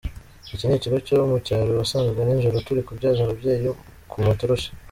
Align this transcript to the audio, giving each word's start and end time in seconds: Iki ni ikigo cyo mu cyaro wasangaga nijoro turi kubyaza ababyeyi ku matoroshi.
Iki 0.53 0.65
ni 0.67 0.75
ikigo 0.77 0.97
cyo 1.07 1.17
mu 1.31 1.37
cyaro 1.45 1.69
wasangaga 1.79 2.21
nijoro 2.25 2.57
turi 2.65 2.81
kubyaza 2.87 3.19
ababyeyi 3.23 3.67
ku 4.09 4.17
matoroshi. 4.27 4.69